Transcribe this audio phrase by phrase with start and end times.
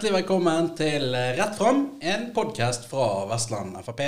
[0.00, 3.98] Hjertelig velkommen til Rett fram, en podkast fra Vestland Frp.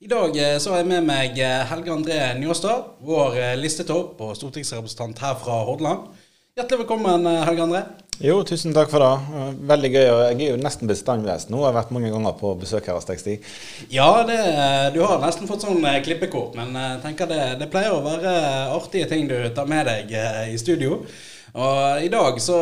[0.00, 4.22] I dag eh, så har jeg med meg eh, Helge André Njåstad, vår eh, listetopp
[4.24, 6.06] og stortingsrepresentant her fra Hordaland.
[6.56, 7.82] Hjertelig velkommen, Helge André.
[8.24, 9.44] Jo, tusen takk for det.
[9.68, 10.06] Veldig gøy.
[10.06, 11.60] og Jeg er jo nesten bestandsgjest nå.
[11.60, 13.50] Jeg har vært mange ganger på besøk her hos deg, Stig.
[13.92, 14.38] Ja, det,
[14.96, 18.38] du har nesten fått sånn klippekort, men jeg tenker det, det pleier å være
[18.72, 20.16] artige ting du tar med deg
[20.48, 21.02] i studio.
[21.54, 22.58] Og i dag så,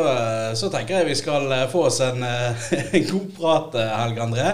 [0.57, 2.23] så, tenker jeg vi skal få oss en,
[2.97, 4.53] en god prat, Helge André.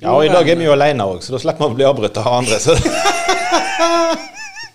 [0.00, 1.88] ja, og i dag er vi jo alene òg, så da slipper vi å bli
[1.90, 2.60] avbrutt av andre.
[2.62, 2.76] Så.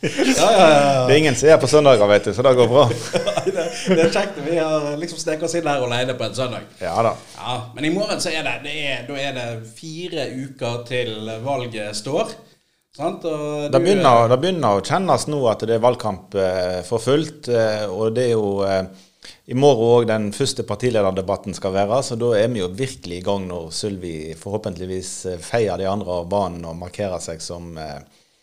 [0.01, 2.69] ja, ja, ja, Det er ingen som er på søndager, vet du, så det går
[2.71, 2.85] bra.
[3.45, 4.37] det, det, er kjekt.
[4.45, 6.69] Vi har liksom sneket oss inn her alene på en søndag.
[6.79, 7.15] Ja da.
[7.35, 11.33] Ja, Men i morgen så er det, det er, da er det fire uker til
[11.43, 12.31] valget står.
[12.99, 17.47] Det, begynner, det, begynner, å kjennes nå at det er valgkamp eh, for fullt.
[17.47, 18.83] Eh, og det er jo eh,
[19.49, 22.01] i morgen òg den første partilederdebatten skal være.
[22.03, 26.19] Så da er vi jo virkelig i gang når Sylvi forhåpentligvis eh, feier de andre
[26.19, 28.01] av banen og markerer seg som, eh,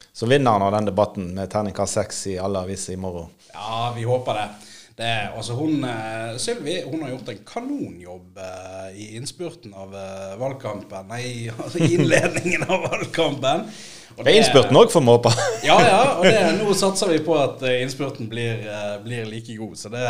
[0.09, 3.29] som vinneren av den debatten med terningkast seks i alle aviser i morgen.
[3.53, 4.49] Ja, vi håper det.
[4.97, 9.93] Det, altså hun, uh, Sylvi hun har gjort en kanonjobb uh, i innspurten av
[10.41, 11.11] valgkampen.
[11.11, 13.67] Nei, altså innledningen av valgkampen.
[14.17, 15.33] Og det er innspurten òg, vi håpe.
[15.67, 15.99] ja, ja.
[16.17, 18.63] Og det, nå satser vi på at innspurten blir,
[19.05, 19.75] blir like god.
[19.77, 20.05] Så det,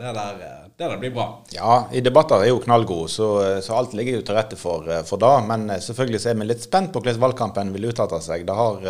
[0.00, 0.50] det, der, det,
[0.82, 1.28] der, blir bra.
[1.54, 3.28] Ja, i debatter er jo knallgod, så,
[3.62, 5.34] så alt ligger jo til rette for, for det.
[5.46, 8.42] Men selvfølgelig så er vi litt spent på hvordan valgkampen vil uttale seg.
[8.50, 8.82] Det har,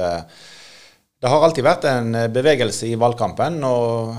[1.20, 3.60] det har alltid vært en bevegelse i valgkampen.
[3.68, 4.16] og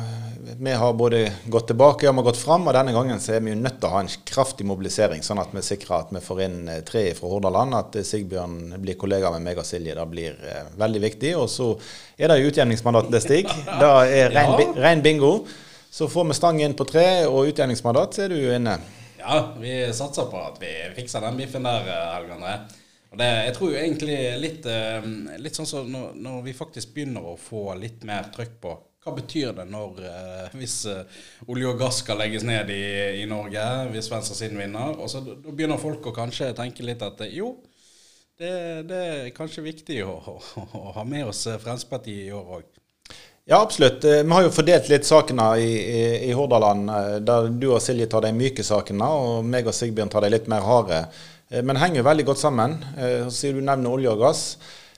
[0.59, 3.59] vi har både gått tilbake og gått fram, og denne gangen så er vi jo
[3.59, 6.57] nødt til å ha en kraftig mobilisering, sånn at vi sikrer at vi får inn
[6.71, 7.75] eh, tre fra Hordaland.
[7.77, 9.95] At eh, Sigbjørn blir kollega med meg og Silje.
[9.97, 11.33] Det blir eh, veldig viktig.
[11.39, 11.71] Og så
[12.17, 13.51] er det utjevningsmandat til Stig.
[13.67, 15.33] Det er ren, ren bingo.
[15.91, 18.79] Så får vi stang inn på tre og utjevningsmandat, så er du jo inne.
[19.19, 22.57] Ja, vi satser på at vi fikser den biffen der, Helge André.
[23.15, 24.65] Det, jeg tror jo egentlig litt,
[25.39, 28.73] litt sånn som så når, når vi faktisk begynner å få litt mer trøkk på
[29.05, 31.17] hva betyr det når, eh, hvis eh,
[31.53, 32.85] olje og gass skal legges ned i,
[33.21, 33.61] i Norge,
[33.93, 34.95] hvis venstresiden vinner?
[34.97, 37.51] Og så Da begynner folk å kanskje tenke litt at eh, jo,
[38.41, 38.49] det,
[38.89, 42.65] det er kanskje viktig å, å, å, ha med oss Fremskrittspartiet i år òg.
[43.45, 44.01] Ja, absolutt.
[44.01, 46.89] Vi har jo fordelt litt sakene i, i, i, Hordaland,
[47.27, 50.49] der du og Silje tar de myke sakene, og meg og Sigbjørn tar de litt
[50.49, 51.03] mer harde.
[51.53, 52.73] Men det henger jo veldig godt sammen.
[53.29, 54.41] Siden du nevner olje og gass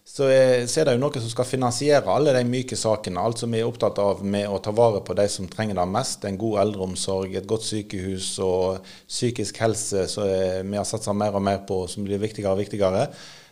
[0.07, 3.19] så er, det jo noe som skal finansiere alle de myke sakene.
[3.19, 5.87] Alt som vi er opptatt av med å ta vare på de som trenger det
[5.91, 6.23] mest.
[6.25, 11.43] En god eldreomsorg, et godt sykehus og psykisk helse som vi har satsa mer og
[11.43, 13.03] mer på, som blir viktigere og viktigere.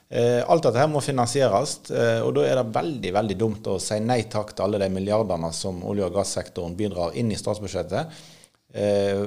[0.08, 3.80] Eh, alt dette her må finansieres, eh, og da er det veldig veldig dumt å
[3.82, 8.22] si nei takk til alle de milliardene som olje- og gassektoren bidrar inn i statsbudsjettet.
[8.72, 9.26] Eh,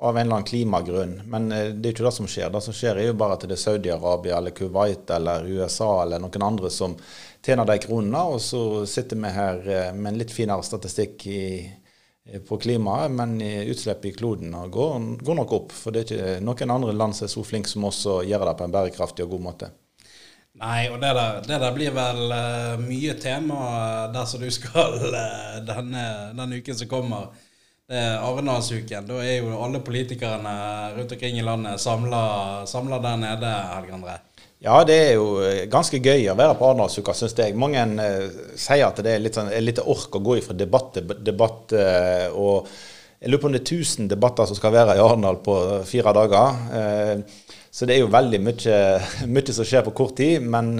[0.00, 1.22] av en eller annen klimagrunn.
[1.24, 2.48] Men eh, det er ikke det som skjer.
[2.52, 6.22] Det som skjer, er jo bare at det er Saudi-Arabia eller Kuwait eller USA eller
[6.22, 6.94] noen andre som
[7.44, 11.42] tjener de kronene, og så sitter vi her eh, med en litt finere statistikk i,
[12.24, 15.76] eh, på klimaet, men utslippet i kloden går, går, nok opp.
[15.76, 18.46] For det er ikke noen andre land som er så flinke som oss og gjør
[18.48, 19.70] det på en bærekraftig og god måte.
[20.60, 22.34] Nei, og det der, det der blir vel
[22.82, 23.60] mye tema
[24.12, 24.96] der som du skal
[25.68, 27.30] denne, denne uken som kommer
[27.90, 29.06] det er Arendalsuken.
[29.08, 30.52] Da er jo alle politikerne
[30.94, 34.18] rundt omkring i landet samla der nede, Helge André.
[34.62, 37.56] Ja, det er jo eh, ganske gøy å være på Arendalsuka, syns jeg.
[37.58, 38.28] Mange eh,
[38.60, 41.74] sier at det er litt, sånn, litt ork å gå fra debatt til debatt.
[41.74, 42.68] Eh, og
[43.18, 45.56] jeg lurer på om det er 1000 debatter som skal være i Arendal på
[45.88, 46.60] fire dager.
[46.76, 48.80] Eh, så det er jo veldig mye,
[49.34, 50.44] mye, som skjer på kort tid.
[50.44, 50.76] Men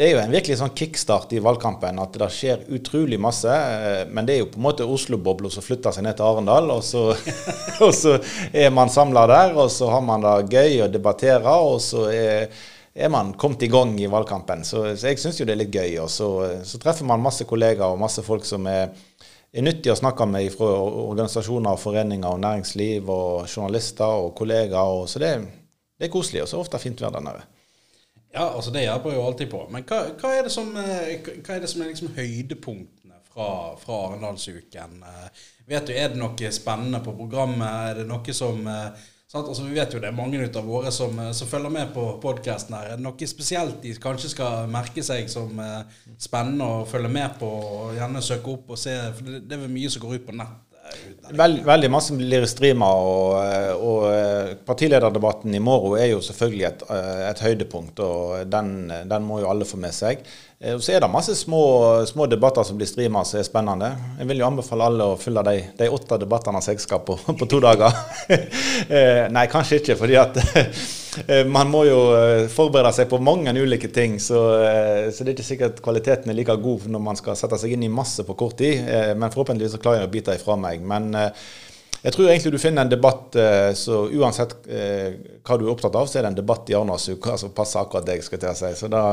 [0.00, 1.98] det er jo en virkelig sånn kickstart i valgkampen.
[2.00, 3.52] At det skjer utrolig masse.
[3.52, 6.72] Eh, men det er jo på en måte Oslo-bobla som flytter seg ned til Arendal.
[6.72, 7.02] Og så,
[7.84, 8.14] og så
[8.48, 11.50] er man samla der, og så har man det gøy og debatterer.
[11.52, 12.48] Og så er,
[12.96, 14.64] er man kommet i gang i valgkampen.
[14.64, 15.98] Så, så jeg syns jo det er litt gøy.
[16.06, 16.32] Og så,
[16.64, 18.96] så, treffer man masse kollegaer og masse folk som er,
[19.52, 24.98] er nyttige å snakke med fra organisasjoner, og foreninger og næringsliv og journalister og kollegaer.
[25.04, 25.36] Og, så det,
[26.00, 26.46] det er koselig.
[26.48, 27.50] Og så ofte fint vær der nede.
[28.32, 29.64] Ja, altså det hjelper jo alltid på.
[29.74, 33.46] Men hva, hva er det som, eh, hva er, det som er liksom høydepunktene fra,
[33.80, 35.00] fra Arendalsuken?
[35.02, 37.66] Eh, vet du, Er det noe spennende på programmet?
[37.90, 41.18] Er det noe som eh, altså Vi vet jo det er mange av våre som,
[41.34, 42.92] som følger med på podkasten her.
[42.92, 45.54] Er det noe spesielt de kanskje skal merke seg som
[46.18, 48.94] spennende å følge med på, og gjerne søke opp og se?
[49.14, 50.69] For det, det er vel mye som går ut på nett
[51.30, 53.36] Veld, veldig masse blir streama, og,
[53.86, 56.84] og, partilederdebatten i morgen er jo selvfølgelig et,
[57.28, 58.00] et høydepunkt.
[58.02, 60.24] og den, den, må jo alle få med seg.
[60.74, 61.62] Og Så er det masse små,
[62.10, 63.92] små debatter som blir streama som er spennende.
[64.18, 67.16] Jeg vil jo anbefale alle å følge de, de åtte debattene som jeg skal på,
[67.30, 67.94] på to dager.
[69.36, 70.42] Nei, kanskje ikke, fordi at
[71.50, 71.98] man må jo
[72.52, 74.18] forberede seg på mange ulike ting.
[74.22, 74.38] Så,
[75.10, 77.88] så det er ikke sikkert kvaliteten er like god når man skal sette seg inn
[77.88, 78.86] i masse på kort tid.
[79.18, 80.86] Men forhåpentligvis så klarer jeg å bite ifra meg.
[80.86, 83.36] Men jeg tror egentlig du finner en debatt
[83.74, 87.56] så uansett hva du er opptatt av, så er det en debatt i Arendalsuka som
[87.58, 88.22] passer akkurat deg.
[88.22, 88.74] skal jeg si.
[88.84, 89.04] Så da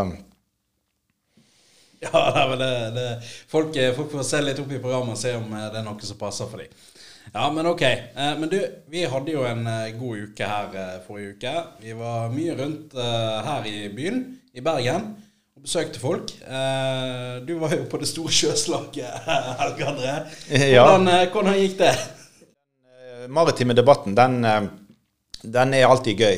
[2.00, 5.48] Ja, det, det, folk, eh, folk, får se litt opp i programmet og se om
[5.54, 6.74] eh, det er noe som passer for dem.
[7.34, 7.82] Ja, men ok.
[7.82, 8.58] Eh, men du,
[8.92, 9.68] vi hadde jo en
[10.00, 11.54] god uke her forrige uke.
[11.84, 14.22] Vi var mye rundt her i byen,
[14.54, 15.10] i Bergen,
[15.58, 16.34] og besøkte folk.
[17.48, 19.30] Du var jo på det store sjøslaget,
[19.62, 20.18] Helge André.
[20.50, 21.30] Hvordan, ja.
[21.32, 21.94] hvordan gikk det?
[23.24, 24.42] Den maritime debatten, den,
[25.44, 26.38] den er alltid gøy.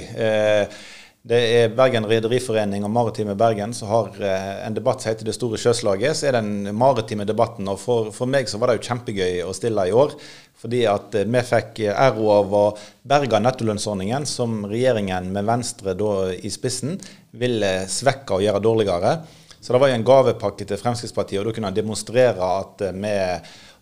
[1.27, 5.33] Det er Bergen Rederiforening og Maritime Bergen som har eh, en debatt som heter Det
[5.35, 6.15] store sjøslaget.
[6.15, 7.67] Så er den maritime debatten.
[7.67, 10.13] Og for, for, meg så var det jo kjempegøy å stille i år.
[10.61, 12.63] Fordi at eh, vi fikk æro av å
[13.03, 16.95] berge nettolønnsordningen, som regjeringen med Venstre da i spissen
[17.35, 19.17] ville svekke og gjøre dårligere.
[19.59, 22.95] Så det var jo en gavepakke til Fremskrittspartiet, og da kunne han demonstrere at eh,
[22.95, 23.17] vi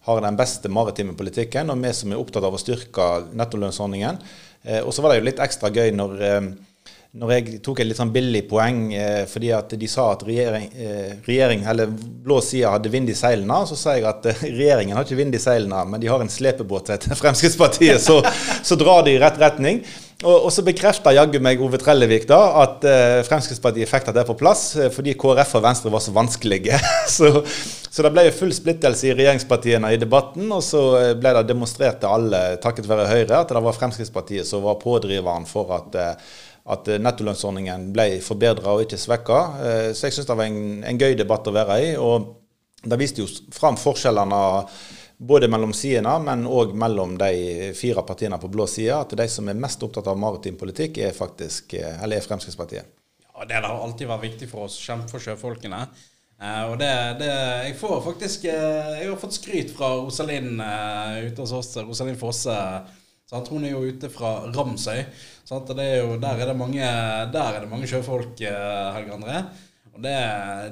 [0.08, 4.18] har den beste maritime politikken, og vi som er opptatt av å styrke nettolønnsordningen.
[4.88, 6.22] Og så var det jo litt ekstra gøy når
[7.18, 10.68] når jeg tok et litt sånn billig poeng eh, fordi at de sa at regjering,
[10.78, 14.98] eh, regjering eller blå side hadde vind i seilene, så sa jeg at eh, regjeringen
[14.98, 18.20] har ikke vind i seilene, men de har en slepebåt til Fremskrittspartiet, så,
[18.64, 19.82] så drar de i rett retning.
[20.26, 24.34] Og, og så bekrefta jaggu meg Ove Trellevik da at eh, Fremskrittspartiet fikk det på
[24.40, 26.80] plass eh, fordi KrF og Venstre var så vanskelige.
[27.18, 31.36] så, så, det ble jo full splittelse i regjeringspartiene i debatten, og så eh, ble
[31.38, 35.76] det demonstrert til alle, takket være Høyre, at det var Fremskrittspartiet som var pådriveren for
[35.78, 36.02] at
[36.74, 39.40] at eh, nettolønnsordningen ble forbedra og ikke svekka.
[39.64, 41.92] Eh, så jeg syns det var en, en, gøy debatt å være i.
[41.96, 42.34] og
[42.84, 44.42] Det viste jo fram forskjellene
[45.18, 49.00] både mellom sidene, men òg mellom de fire partiene på blå side.
[49.00, 52.94] At de som er mest opptatt av maritim politikk, er faktisk, eh, eller er Fremskrittspartiet.
[53.32, 55.88] Ja, Det har alltid vært viktig for oss kjempe for sjøfolkene.
[56.38, 57.32] Uh, og det, det,
[57.66, 62.20] Jeg får faktisk uh, Jeg har fått skryt fra Rosalind uh, ute hos oss, Rosalind
[62.22, 62.54] Fosse.
[63.28, 63.50] Sant?
[63.52, 65.02] Hun er jo ute fra Ramsøy.
[65.04, 66.84] Er jo, der, er mange,
[67.34, 69.42] der, er det mange, sjøfolk, eh, Helge André.
[69.94, 70.16] Og det,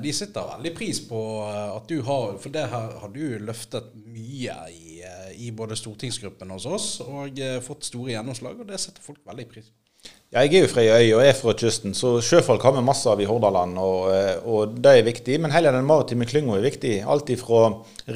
[0.04, 3.90] de sitter veldig pris på eh, at du har For det her har du løftet
[4.06, 9.04] mye i, eh, i både stortingsgruppen hos oss og fått store gjennomslag, og det setter
[9.04, 9.85] folk veldig pris på.
[10.34, 12.82] Ja, jeg er jo fra ei øy og er fra kysten, så sjøfolk har vi
[12.84, 13.78] masse av i Hordaland.
[13.78, 15.36] Og, eh, og, det er viktig.
[15.40, 16.94] Men hele den maritime klynga er viktig.
[17.06, 17.60] Alt ifra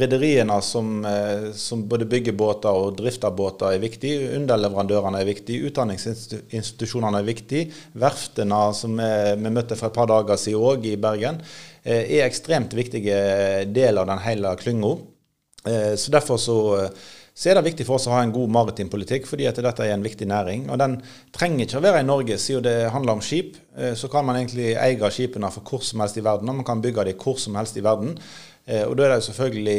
[0.01, 4.15] rederiene som, eh, som, både bygger båter og drifter båter er viktig.
[4.39, 5.61] Underleverandørene er viktig.
[5.69, 7.61] Utdanningsinstitusjonene er viktig.
[7.93, 11.39] Verftene som vi, møtte for et par dager siden òg i Bergen,
[11.85, 14.97] eh, er ekstremt viktige deler av den hele klynga.
[15.69, 16.89] Så derfor så
[17.39, 19.85] så er det viktig for oss å ha en god maritim politikk, fordi at dette
[19.85, 20.67] er en viktig næring.
[20.73, 20.97] Og den
[21.35, 23.55] trenger ikke å være i Norge, siden det handler om skip.
[23.79, 26.67] Eh, så kan man egentlig eie skipene for hvor som helst i verden, og man
[26.67, 28.17] kan bygge dem hvor som helst i verden.
[28.69, 29.77] Eh, og da er det jo selvfølgelig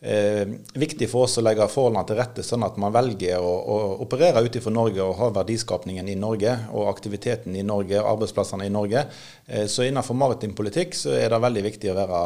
[0.00, 3.78] eh, viktig for oss å legge forholdene til rette, sånn at man velger å, å
[4.06, 8.68] operere ut fra Norge og ha verdiskapningen i Norge og aktiviteten i Norge, og arbeidsplassene
[8.68, 9.04] i Norge.
[9.46, 12.22] Eh, så innenfor maritim politikk så er det veldig viktig å være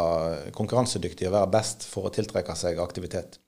[0.60, 3.40] konkurransedyktig og være best for å tiltrekke seg aktivitet.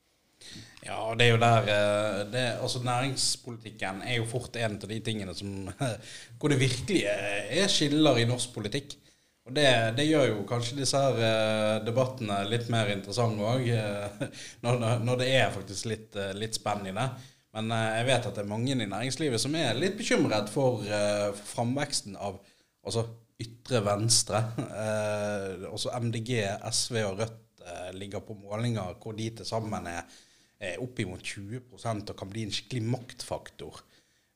[0.87, 4.99] Ja, det er jo der eh, det, altså Næringspolitikken er jo fort en av de
[5.03, 5.67] tingene som
[6.39, 8.95] hvor det virkelig er skiller i norsk politikk.
[9.47, 9.67] Og det,
[9.97, 14.27] det gjør jo kanskje disse her eh, debattene litt mer interessante òg, eh,
[14.63, 17.07] når, når, det er faktisk litt, litt spenn i det.
[17.57, 21.39] Men jeg vet at det er mange i næringslivet som er litt bekymret for, for
[21.55, 22.35] framveksten av
[22.85, 23.07] altså
[23.41, 24.43] ytre venstre.
[25.73, 26.35] også MDG,
[26.69, 27.63] SV og Rødt
[27.97, 30.05] ligger på målinger hvor de til sammen er
[30.59, 33.83] eh, oppimot 20 og kan bli en skikkelig maktfaktor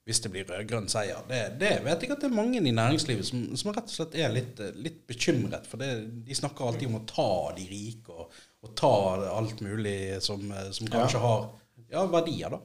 [0.07, 1.19] hvis det blir rød-grønn seier.
[1.29, 4.17] Det, det, vet jeg at det er mange i næringslivet som, som rett og slett
[4.17, 5.67] er litt, litt bekymret.
[5.69, 5.91] For det,
[6.25, 8.91] de snakker alltid om å ta de rike og, og ta
[9.37, 10.41] alt mulig som,
[10.73, 11.23] som kanskje ja.
[11.27, 11.45] har
[11.91, 12.61] ja, verdier, da.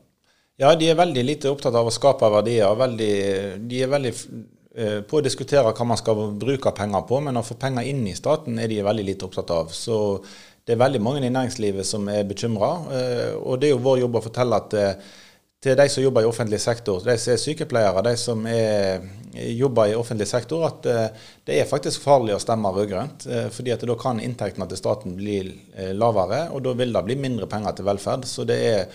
[0.56, 2.72] Ja, de er veldig lite opptatt av å skape verdier.
[2.80, 3.14] Veldig,
[3.68, 7.44] de er veldig eh, på å diskutere hva man skal bruke penger på, men å
[7.44, 9.74] få penger inn i staten er de veldig lite opptatt av.
[9.76, 9.98] Så
[10.66, 12.72] det er veldig mange i næringslivet som er bekymra.
[12.90, 15.14] Eh, og det er jo vår jobb å fortelle at eh,
[15.62, 19.06] til de som jobber i offentlig sektor, de som er sykepleiere, de som er,
[19.56, 23.28] jobber i offentlig sektor, at eh, det er faktisk farlig å stemme rød-grønt.
[23.54, 25.40] fordi at da kan inntektene til staten bli
[25.94, 28.26] lavere, og da vil det bli mindre penger til velferd.
[28.28, 28.88] Så det er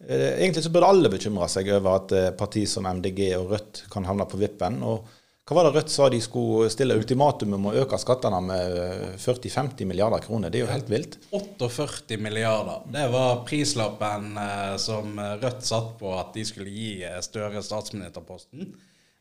[0.00, 4.06] Eh, egentlig så burde alle bekymre seg over at partier som MDG og Rødt kan
[4.08, 4.78] havne på vippen.
[4.80, 5.19] og
[5.50, 8.76] hva var det Rødt sa de skulle stille ultimatum om å øke skattene med
[9.18, 10.46] 40-50 milliarder kroner?
[10.46, 11.16] Det er jo helt vilt.
[11.34, 12.84] 48 milliarder.
[12.94, 16.92] Det var prislappen eh, som Rødt satt på at de skulle gi
[17.26, 18.70] Støre statsministerposten.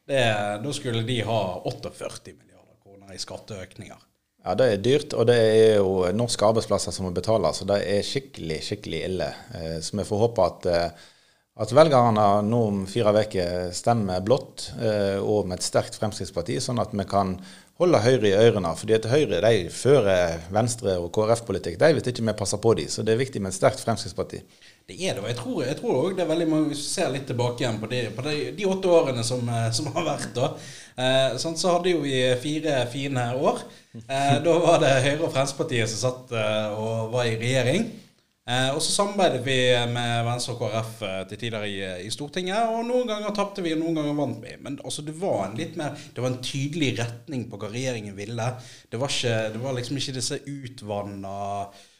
[0.05, 0.21] Det,
[0.61, 4.05] da skulle de ha 48 milliarder kroner i skatteøkninger.
[4.45, 7.51] Ja, det er dyrt, og det er jo norske arbeidsplasser som må betale.
[7.57, 9.31] Så det er skikkelig, skikkelig ille.
[9.57, 11.09] Eh, så vi får håpe at, eh,
[11.59, 16.79] at velgerne nå om fire uker stemmer blått eh, og med et sterkt Fremskrittsparti, sånn
[16.79, 17.35] at vi kan
[17.79, 18.71] holde Høyre i ørene.
[18.75, 22.87] fordi at Høyre de fører Venstre- og KrF-politikk de hvis ikke vi passer på dem.
[22.91, 24.41] Så det er viktig med et sterkt Fremskrittsparti.
[24.87, 26.93] Det er det, og jeg tror, jeg tror også det er veldig mange Hvis vi
[26.95, 30.31] ser litt tilbake igjen på de, på de, de åtte årene som, som, har vært,
[30.35, 30.53] da,
[30.95, 33.65] eh, sånn, så hadde jo vi fire fine år.
[33.99, 37.91] Eh, da var det Høyre og Fremskrittspartiet som satt eh, og var i regjering.
[38.49, 39.57] Eh, og så samarbeidet vi
[39.93, 41.75] med Venstre og KrF eh, til tider i,
[42.07, 42.71] i, Stortinget.
[42.73, 44.55] Og noen ganger tapte vi, og noen ganger vant vi.
[44.65, 48.17] Men altså, det var en litt mer Det var en tydelig retning på hva regjeringen
[48.17, 48.49] ville.
[48.89, 51.37] Det var, ikke, det var liksom ikke disse utvanna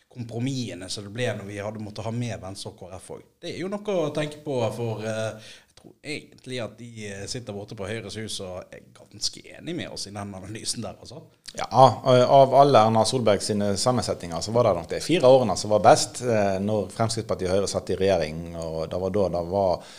[0.10, 3.26] kompromissene som det ble når vi hadde måttet ha med Venstre og KrF òg.
[3.46, 7.56] Det er jo noe å tenke på for eh, tror egentlig at de eh, sitter
[7.56, 10.98] borte på Høyres hus og er ganske enig med oss i den analysen der.
[11.00, 11.22] altså.
[11.58, 15.74] Ja, Av alle Erna Solberg sine sammensetninger så var det nok de fire årene som
[15.74, 18.56] var best, eh, når Fremskrittspartiet og Høyre satt i regjering.
[18.56, 19.90] og Det var da det var,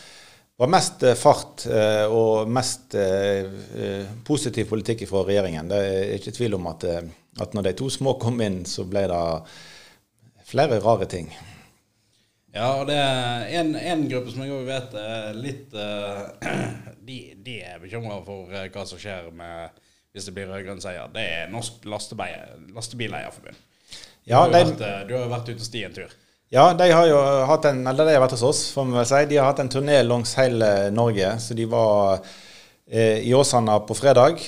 [0.62, 1.66] var mest eh, fart
[2.14, 2.96] og mest
[4.24, 5.68] positiv politikk fra regjeringen.
[5.72, 6.86] Det er ikke tvil om at,
[7.40, 9.24] at når de to små kom inn, så ble det
[10.50, 11.32] flere rare ting.
[12.54, 15.74] Ja, og det er en, en gruppe som jeg òg vet er litt
[17.08, 19.78] de, de, er bekymra for hva som skjer med,
[20.14, 21.10] hvis det blir rød-grønn seier.
[21.14, 23.58] Det er Norsk Lastebileierforbund.
[24.28, 26.12] Ja, du, har de, vært, uh, du har jo vært ute og sti en tur.
[26.50, 29.10] Ja, de har jo hatt en, eller de har vært hos oss, får vi vel
[29.10, 29.24] si.
[29.30, 31.34] De har hatt en turné langs hele Norge.
[31.42, 32.24] Så de var
[32.90, 34.40] i Åsane på fredag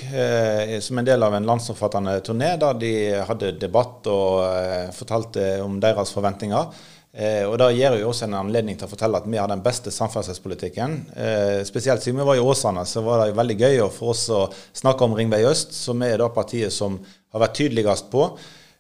[0.83, 2.90] som en del av en landsomfattende turné der de
[3.28, 6.73] hadde debatt og fortalte om deres forventninger.
[7.12, 9.61] Eh, og Det gir jo også en anledning til å fortelle at vi har den
[9.64, 10.95] beste samferdselspolitikken.
[11.12, 14.47] Eh, spesielt siden vi var i Åsane, så var det veldig gøy for oss å
[14.73, 16.97] snakke om Ringvei øst, som er da partiet som
[17.33, 18.31] har vært tydeligst på.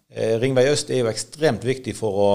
[0.08, 2.30] Eh, Ringvei øst er jo ekstremt viktig for å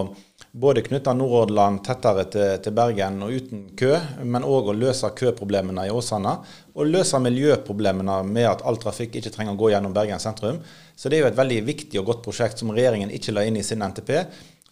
[0.57, 3.91] både knytte Nordhordland tettere til, til, Bergen og uten kø,
[4.25, 6.33] men òg å løse køproblemene i Åsane.
[6.77, 10.61] Og løse miljøproblemene med at all trafikk ikke trenger å gå gjennom Bergen sentrum.
[10.97, 13.57] Så det er jo et veldig viktig og godt prosjekt som regjeringen ikke la inn
[13.57, 14.13] i sin NTP.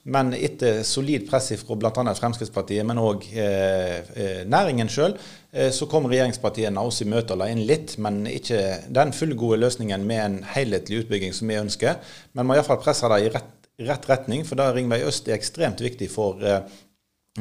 [0.06, 2.14] Men etter solid press fra bl.a.
[2.14, 5.16] Fremskrittspartiet, men òg eh, eh, næringen sjøl,
[5.50, 8.60] eh, så kom regjeringspartiene oss i møte og la inn litt, men ikke
[8.94, 11.98] den fullgode løsningen med en helhetlig utbygging som vi ønsker.
[12.38, 13.50] Men må iallfall presse det i rett,
[13.90, 16.62] rett, retning, for da Ringvei øst er ekstremt viktig for eh,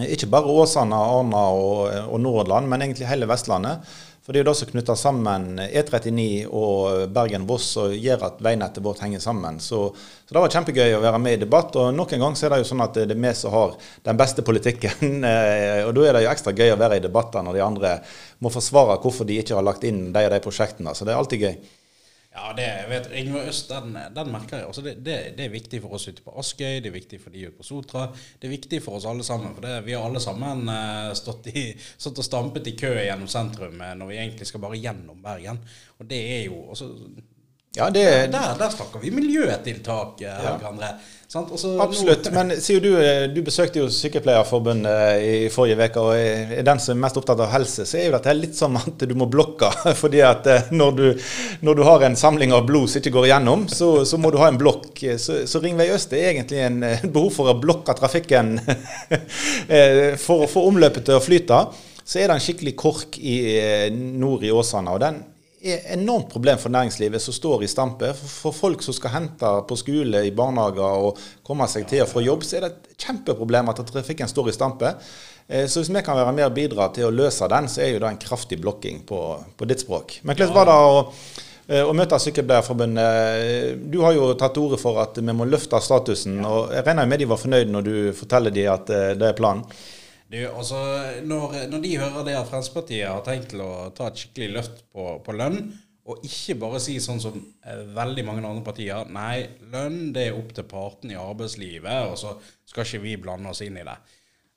[0.00, 3.84] ikke bare Åsane, Arna og, og Nordland, men egentlig hele Vestlandet.
[4.24, 8.80] For det er jo det som knytter sammen E39 og Bergen-Voss og gjør at veinettet
[8.86, 9.58] vårt henger sammen.
[9.60, 11.76] Så, så, det var kjempegøy å være med i debatt.
[11.76, 13.76] Og nok en gang så er det jo sånn at det er vi som har
[14.08, 15.20] den beste politikken.
[15.86, 17.94] og da er det jo ekstra gøy å være i debatter når de andre
[18.40, 20.96] må forsvare hvorfor de ikke har lagt inn de og de prosjektene.
[20.96, 21.58] Så det er alltid gøy.
[22.34, 24.66] Ja, det vet Yngve Øst, den, den, merker jeg.
[24.66, 27.30] Altså det, det, det, er viktig for oss ute på Askøy, det er viktig for
[27.30, 28.08] de ute på Sotra.
[28.42, 29.52] Det er viktig for oss alle sammen.
[29.54, 33.30] For det, vi har alle sammen uh, stått, i, stått, og stampet i kø gjennom
[33.30, 35.62] sentrum uh, når vi egentlig skal bare gjennom Bergen.
[36.02, 36.90] Og det er jo også,
[37.74, 40.94] ja, det, der, der, snakker vi miljøtiltak, uh, ja.
[41.34, 42.28] Også, Absolutt.
[42.30, 46.78] Men sier du, eh, du besøkte jo Sykepleierforbundet eh, i forrige uke, og er den
[46.82, 49.26] som er mest opptatt av helse, så er jo dette litt som at du må
[49.30, 49.72] blokke.
[50.02, 51.04] fordi at eh, når du,
[51.66, 54.38] når du har en samling av blod som ikke går igjennom, så, så må du
[54.42, 55.02] ha en blokk.
[55.18, 56.78] Så, så Ringvei øst er egentlig en
[57.08, 58.54] behov for å blokke trafikken
[60.24, 61.64] for å få omløpet til å flyte.
[62.04, 63.38] Så er det en skikkelig kork i
[63.90, 64.92] nord i Åsane.
[64.92, 65.22] og den
[65.64, 68.10] er et enormt problem for næringslivet som står i stampe.
[68.14, 72.24] For folk som skal hente på skole, i barnehager og komme seg til og fra
[72.24, 74.92] jobb, så er det et kjempeproblem at trafikken står i stampe.
[75.46, 77.94] Eh, så hvis vi kan være med og bidra til å løse den, så er
[77.94, 79.24] jo det en kraftig blokking på,
[79.56, 80.20] på ditt språk.
[80.22, 81.02] Men hvordan var det å,
[81.68, 83.82] eh, å møte Sykepleierforbundet?
[83.92, 86.40] Du har jo tatt til orde for at vi må løfte statusen.
[86.44, 89.38] og Jeg regner med de var fornøyd når du forteller dem at eh, det er
[89.38, 89.66] planen?
[90.34, 90.78] Du, altså,
[91.22, 94.80] når, når, de hører det at Fremskrittspartiet har tenkt til å ta et skikkelig løft
[94.90, 95.60] på, på lønn,
[96.10, 100.36] og ikke bare si sånn som eh, veldig mange andre partier Nei, lønn det er
[100.36, 102.34] opp til partene i arbeidslivet, og så
[102.66, 103.94] skal ikke vi blande oss inn i det.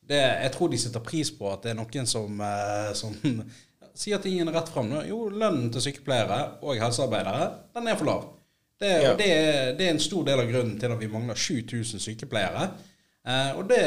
[0.09, 3.15] det jeg tror de setter pris på at det er noen som, eh, som
[4.01, 4.91] sier tingene rett fram.
[5.07, 8.27] Jo, lønnen til sykepleiere og helsearbeidere, den er for lav.
[8.77, 9.13] Det, ja.
[9.17, 9.31] det,
[9.77, 12.71] det, er en stor del av grunnen til at vi mangler 7000 sykepleiere.
[13.29, 13.83] Eh, og det,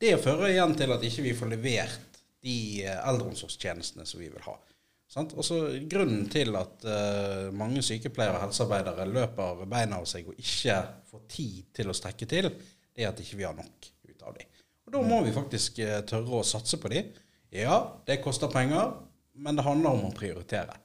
[0.00, 4.44] det fører igjen til at ikke vi får levert de eh, eldreomsorgstjenestene som vi vil
[4.46, 4.56] ha.
[5.20, 5.56] Også
[5.90, 10.76] grunnen til at uh, mange sykepleiere og helsearbeidere løper beina av seg og ikke
[11.10, 12.46] får tid til å strekke til,
[12.94, 14.46] det er at ikke vi har nok ut av dem.
[14.94, 17.10] Da må vi faktisk uh, tørre å satse på dem.
[17.50, 18.94] Ja, det koster penger,
[19.34, 20.78] men det handler om å prioritere.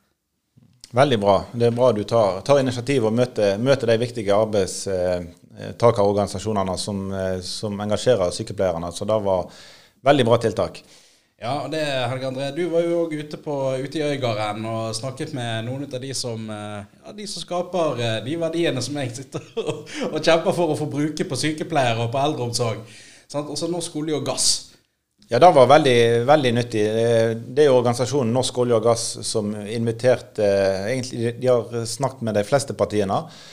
[0.95, 1.37] Veldig bra.
[1.53, 4.41] Det er bra du tar, tar initiativ og møter, møter de viktige
[5.55, 7.07] arbeidstakerorganisasjonene som,
[7.41, 8.91] som engasjerer sykepleierne.
[8.91, 9.49] Så det var
[10.05, 10.83] veldig bra tiltak.
[11.35, 15.33] Ja, og det, Helge André, du var jo òg ute, ute, i Øygarden og snakket
[15.35, 19.11] med noen av de som, eh, ja, de som skaper eh, de verdiene som jeg
[19.17, 19.83] sitter og,
[20.13, 22.87] og kjemper for å få bruke på sykepleiere og på eldreomsorg.
[23.35, 24.47] Også Norsk olje og gass.
[25.27, 26.85] Ja, det var veldig, veldig nyttig.
[27.51, 30.49] Det er jo organisasjonen Norsk olje og gass som inviterte
[30.93, 33.43] egentlig, De har snakket med de fleste partiene eh,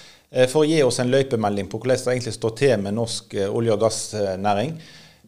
[0.49, 3.75] for å gi oss en løypemelding på hvordan det egentlig står til med norsk olje-
[3.75, 4.77] og gassnæring.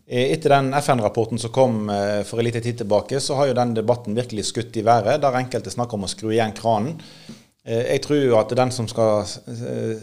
[0.06, 3.56] Eh, etter den FN-rapporten som kom eh, for en liten tid tilbake, så har jo
[3.56, 6.98] den debatten virkelig skutt i været, der enkelte snakker om å skru igjen kranen.
[7.64, 9.24] Eh, jeg tror at den som skal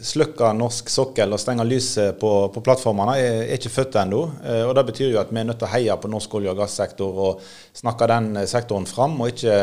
[0.01, 4.23] slukke norsk sokkel og stenge lyset på, på plattformene, er ikke født ennå.
[4.65, 6.63] Og det betyr jo at vi er nødt til å heie på norsk olje- og
[6.63, 7.45] gassektor og
[7.77, 9.59] snakke den sektoren fram, og ikke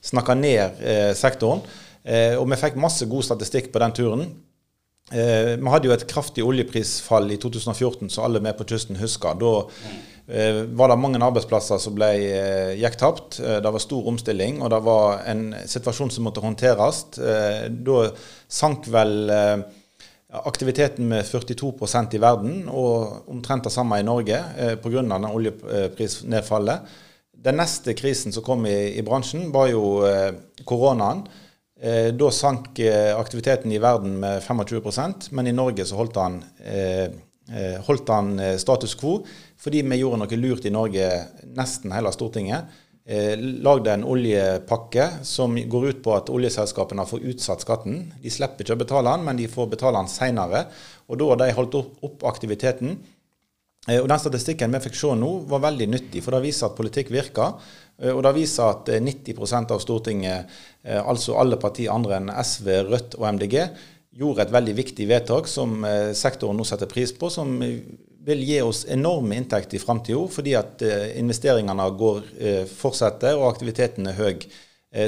[0.00, 0.80] snakke ned
[1.18, 1.60] sektoren.
[2.40, 4.28] Og vi fikk masse god statistikk på den turen.
[5.12, 9.38] Eh, vi hadde jo et kraftig oljeprisfall i 2014, som alle med på kysten husker.
[9.38, 9.52] Da
[10.26, 13.38] eh, var det mange arbeidsplasser som ble, eh, gikk tapt.
[13.38, 17.04] Eh, det var stor omstilling, og det var en situasjon som måtte håndteres.
[17.22, 18.08] Eh, da
[18.50, 19.62] sank vel eh,
[20.42, 25.06] aktiviteten med 42% i verden, og omtrent det samme i Norge eh, pga.
[25.30, 26.98] oljeprisnedfallet.
[27.46, 30.00] Den neste krisen som kom i, i bransjen, var jo
[30.66, 31.28] koronaen.
[31.76, 36.38] Eh, da sank eh, aktiviteten i verden med 25% men i Norge så holdt han,
[36.64, 37.10] eh,
[37.84, 39.18] holdt han status quo
[39.60, 41.10] fordi vi gjorde noe lurt i Norge,
[41.56, 42.72] nesten hele Stortinget.
[43.62, 48.00] Lagde en oljepakke som går ut på at oljeselskapene får utsatt skatten.
[48.18, 50.64] De slipper ikke å betale den, men de får betale den senere.
[51.06, 52.96] Og da har de holdt opp aktiviteten.
[53.94, 57.14] Og Den statistikken vi fikk se nå, var veldig nyttig, for det viser at politikk
[57.14, 57.54] virker.
[58.02, 62.32] Eh, og Det viser at 90 eh, av Stortinget, eh, altså alle partier andre enn
[62.32, 63.60] SV, Rødt og MDG,
[64.16, 65.84] gjorde et veldig viktig vedtak som
[66.16, 70.80] sektoren nå setter pris på, som vil gi oss enorme inntekter i framtida, fordi at
[71.20, 72.22] investeringene går,
[72.70, 74.46] fortsetter og aktiviteten er høy.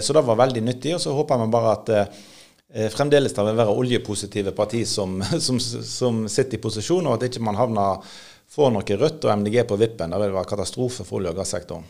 [0.04, 0.92] Så det var veldig nyttig.
[0.98, 6.26] og Så håper vi bare at fremdeles det vil være oljepositive partier som, som, som,
[6.28, 8.04] sitter i posisjon, og at ikke man havner
[8.44, 10.12] får noe Rødt og MDG på vippen.
[10.12, 11.88] Det vil være katastrofe for olje- og gassektoren.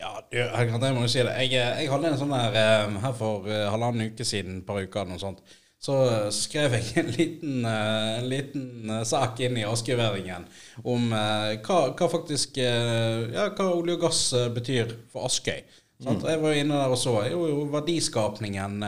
[0.00, 1.34] Ja, jeg, jeg må jo si det.
[1.44, 4.80] Jeg, jeg hadde en sånn her eh, her for uh, halvannen uke siden, et par
[4.82, 5.44] uker noe sånt.
[5.84, 5.94] Så
[6.32, 10.46] skrev jeg en liten, en liten sak inn i Askeværingen
[10.80, 14.22] om hva, hva, faktisk ja, hva olje og gass
[14.56, 15.60] betyr for Askøy.
[16.00, 16.22] Mm.
[16.24, 17.12] Jeg var inne der og så.
[17.28, 18.80] Jo, jo verdiskapningen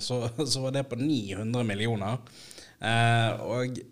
[0.00, 0.22] så,
[0.54, 2.24] så, var det på 900 millioner.
[3.44, 3.84] og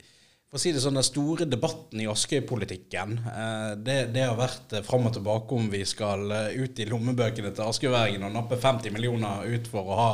[0.52, 4.74] for å si det sånn, Den store debatten i Askøy-politikken eh, det, det, har vært
[4.76, 8.58] eh, fram og tilbake om vi skal eh, ut i lommebøkene til askøyværingen og nappe
[8.60, 10.10] 50 millioner ut for å ha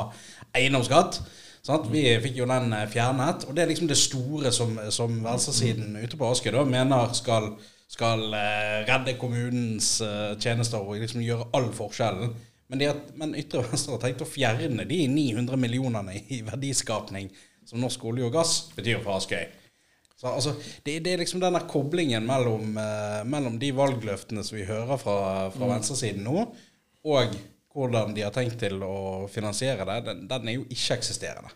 [0.55, 1.19] eiendomsskatt.
[1.67, 3.49] Sånn Vi fikk jo den fjernet.
[3.49, 7.51] Og det er liksom det store som, som venstresiden ute på Askøy mener skal,
[7.91, 8.23] skal
[8.87, 9.97] redde kommunens
[10.39, 12.37] tjenester og liksom gjøre all forskjellen.
[12.71, 12.87] Men,
[13.19, 17.33] men Ytre Venstre har tenkt å fjerne de 900 millionene i verdiskapning
[17.67, 19.49] som norsk olje og gass betyr for Askøy.
[20.19, 24.67] Så, altså, det, det, er liksom denne koblingen mellom, eh, mellom de valgløftene som vi
[24.67, 25.19] hører fra,
[25.55, 25.75] fra mm.
[25.77, 26.49] venstresiden nå,
[27.07, 27.37] og
[27.79, 31.53] hvordan de har tenkt til å finansiere det, den, den er jo ikke-eksisterende.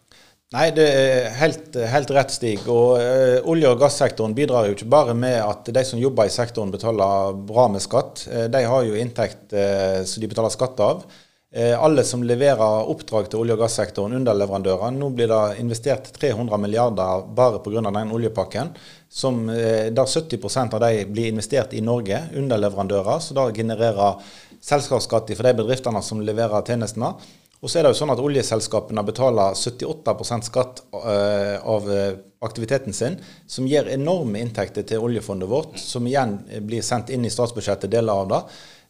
[0.52, 2.66] Nei, det er helt, helt rett, Stig.
[2.68, 6.34] Og ø, Olje- og gassektoren bidrar jo ikke bare med at de som jobber i
[6.34, 8.26] sektoren betaler bra med skatt.
[8.28, 9.64] Uh, de har jo inntekt ø,
[10.08, 11.06] som de betaler skatt av.
[11.54, 14.94] Eh, alle som leverer oppdrag til olje- og gassektoren, underleverandører.
[14.96, 17.82] Nå blir det investert 300 milliarder bare pga.
[17.92, 18.68] den oljepakken.
[19.08, 23.20] Som, eh, der 70% av de blir investert i Norge, underleverandører.
[23.20, 24.16] Så det genererer
[24.62, 27.14] selskapsskatt for de bedriftene som leverer tjenestene.
[27.62, 31.82] Og så er det jo sånn at Oljeselskapene betaler 78% skatt eh, av
[32.42, 37.28] aktiviteten sin, som gir enorme inntekter til oljefondet vårt, som igjen blir sendt inn i
[37.28, 38.42] statsbudsjettet, deler av det.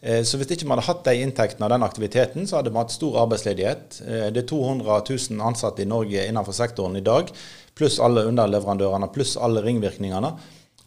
[0.03, 2.81] Eh, så hvis ikke vi hadde hatt de inntektene av den aktiviteten, så hadde vi
[2.81, 4.01] hatt stor arbeidsledighet.
[4.03, 7.31] Eh, det er 200 000 ansatte i Norge innenfor sektoren i dag,
[7.79, 10.35] pluss alle underleverandørene, pluss alle ringvirkningene.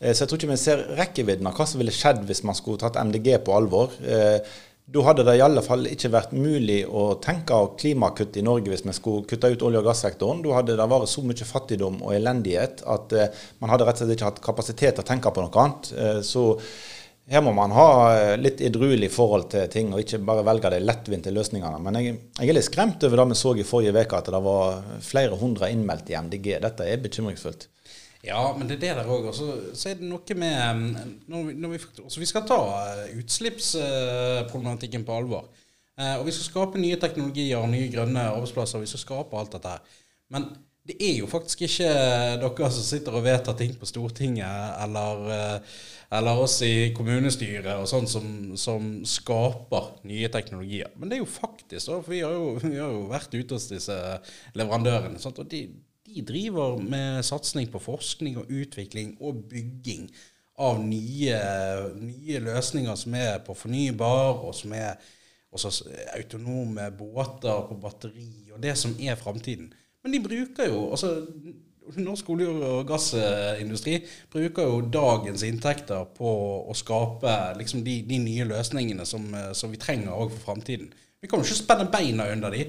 [0.01, 2.58] Eh, så jeg tror ikke vi ser rekkevidden av hva som ville skjedd hvis man
[2.60, 3.95] skulle tatt MDG på alvor.
[4.86, 8.69] Da hadde det i alle fall ikke vært mulig å tenke av klimakutt i Norge
[8.69, 10.43] hvis vi skulle kutte ut olje- og gassektoren.
[10.43, 13.15] Da hadde det vært så mye fattigdom og elendighet at
[13.63, 15.89] man hadde rett og slett ikke hatt kapasitet til å tenke på noe annet.
[16.28, 16.45] Så
[17.31, 20.81] her må man ha eh, litt edruelig forhold til ting, og ikke bare velge de
[20.83, 21.79] lettvinte løsningene.
[21.81, 24.41] Men jeg, jeg, er litt skremt over det vi så i forrige uke, at det
[24.45, 26.51] var flere hundre innmeldt i MDG.
[26.61, 27.67] Dette er bekymringsfullt.
[28.25, 29.27] Ja, men det er det der òg.
[29.38, 32.59] Så, så er det noe med mm, når vi, når vi, altså vi skal ta
[32.81, 35.49] eh, utslippsproblematikken på alvor.
[35.97, 38.81] Eh, og vi skal skape nye teknologier og nye grønne arbeidsplasser.
[38.81, 40.01] Vi skal skape alt dette her.
[40.33, 40.49] Men
[40.86, 41.88] det er jo faktisk ikke
[42.43, 45.80] dere som sitter og vedtar ting på Stortinget, eller, eh,
[46.13, 48.28] eller oss i kommunestyret og sånn som,
[48.60, 50.91] som, skaper nye teknologier.
[50.95, 53.65] Men det er jo faktisk, for vi har jo, vi har jo vært ute hos
[53.71, 53.98] disse
[54.54, 55.17] leverandørene.
[55.21, 55.41] Sant?
[55.41, 55.63] og de,
[56.06, 60.06] de driver med satsing på forskning og utvikling og bygging
[60.62, 61.39] av nye,
[61.98, 65.02] nye løsninger som er på fornybar, og som er
[65.56, 65.71] også
[66.13, 69.74] autonome båter på batteri, og det som er framtiden.
[70.06, 71.15] Men de bruker jo altså
[72.02, 74.00] Norsk olje- og gassindustri
[74.34, 76.32] bruker jo dagens inntekter på
[76.65, 80.89] å skape liksom, de, de, nye løsningene som, som vi trenger òg for framtiden.
[81.22, 82.65] Vi kan jo ikke spenne beina under de.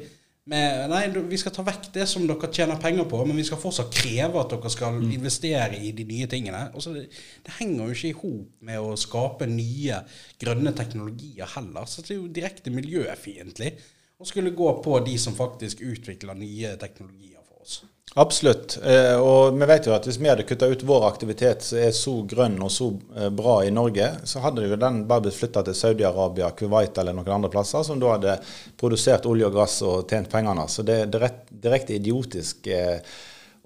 [0.47, 3.59] Med, nei, vi skal ta vekk det som dere tjener penger på, men vi skal
[3.59, 5.09] fortsatt kreve at dere skal mm.
[5.17, 6.61] investere i de nye tingene.
[6.71, 7.09] Altså, det,
[7.43, 10.05] det, henger jo ikke i hop med å skape nye
[10.39, 11.89] grønne teknologier heller.
[11.91, 13.73] Så det er jo direkte miljøfiendtlig
[14.19, 17.83] og skulle gå på de som faktisk utvikler nye teknologier for oss.
[18.17, 18.79] Absolutt.
[18.85, 21.93] Eh, og vi vet jo at hvis vi hadde kutta ut vår aktivitet som er
[21.93, 25.67] så grønn og så eh, bra i Norge, så hadde jo den bare blitt flytta
[25.67, 28.39] til Saudi-Arabia, Kuwait eller noen andre plasser, som da hadde
[28.81, 30.65] produsert olje og gass og tjent pengene.
[30.73, 31.13] Så det er
[31.51, 33.05] direkte idiotisk eh,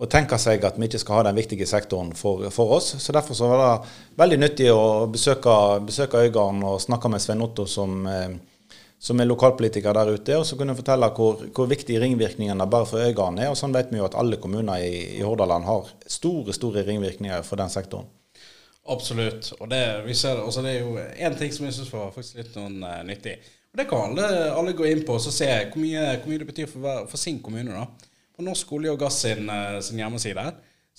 [0.00, 2.96] å tenke seg at vi ikke skal ha den viktige sektoren for, for oss.
[2.98, 5.54] Så Derfor så var det veldig nyttig å besøke,
[5.86, 8.00] besøke Øygarden og snakke med Svein Otto, som
[9.00, 13.00] som er lokalpolitiker der ute, og så kunne fortelle hvor, hvor viktig ringvirkningene bare for
[13.00, 13.48] Øygarden er.
[13.48, 17.46] og Sånn vet vi jo at alle kommuner i, i Hordaland har store store ringvirkninger
[17.46, 18.10] for den sektoren.
[18.90, 19.54] Absolutt.
[19.60, 22.42] Og det, vi ser, også det er jo én ting som jeg syns var faktisk
[22.42, 23.38] litt noen, uh, nyttig.
[23.72, 26.48] Og Det kan alle, alle, gå inn på og se hvor mye, hvor mye det
[26.50, 27.72] betyr for, for, sin kommune.
[27.72, 28.12] da.
[28.36, 30.44] På Norsk olje og gass sin, uh, sin hjemmeside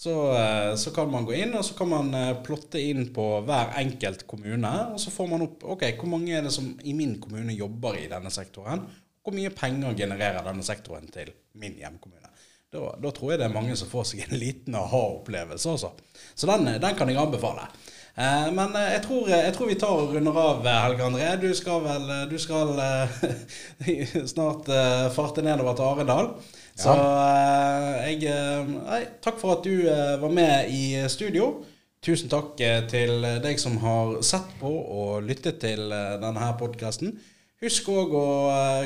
[0.01, 3.25] så, eh, så, kan man gå inn og så kan man eh, plotte inn på
[3.45, 4.71] hver enkelt kommune.
[4.95, 7.99] Og så får man opp ok, hvor mange er det som i min kommune jobber
[7.99, 8.81] i denne sektoren.
[9.21, 11.29] Hvor mye penger genererer denne sektoren til
[11.61, 12.31] min hjemkommune.
[12.73, 15.91] Da, da tror jeg det er mange som får seg en liten aha-opplevelse også.
[16.33, 17.67] Så den, den, kan jeg anbefale.
[18.15, 21.29] Eh, men eh, jeg tror, jeg tror, vi tar og runder av, Helge André.
[21.45, 26.33] Du skal vel du skal, eh, snart eh, farte nedover til Arendal.
[26.77, 31.53] Så uh, jeg eh, nei, Takk for at du uh, var med i studio.
[32.01, 32.55] Tusen takk
[32.89, 37.13] til deg som har sett på og lyttet til denne her podkasten.
[37.61, 38.23] Husk òg å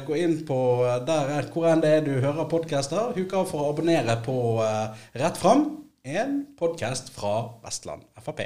[0.04, 0.58] gå inn på
[1.08, 3.16] der hvor enn det er du hører podkaster.
[3.16, 4.36] Huk av for å abonnere på
[5.16, 5.64] Rett fram,
[6.04, 8.44] en podkast fra Vestland Frp.